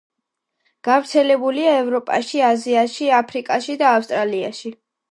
[0.87, 4.79] გავრცელებულია ევროპაში, აზიაში, აფრიკასა და ავსტრალიაში.